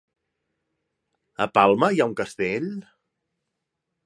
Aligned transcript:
A 1.47 1.47
Palma 1.59 1.91
hi 1.97 2.01
ha 2.03 2.09
un 2.13 2.17
castell? 2.23 2.69